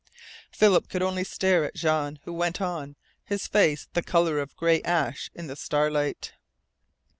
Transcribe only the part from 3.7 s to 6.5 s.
the colour of gray ash in the starlight.